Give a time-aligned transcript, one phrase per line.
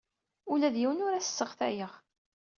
[0.51, 1.93] Ula d yiwen ur as-sseɣtayeɣ.